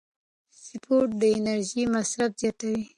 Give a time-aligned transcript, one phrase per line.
[0.63, 2.83] سپورت د انرژۍ مصرف زیاتوي.